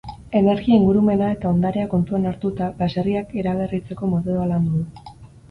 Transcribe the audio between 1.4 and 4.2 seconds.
ondarea kontuan hartuta, baserriak eraberritzeko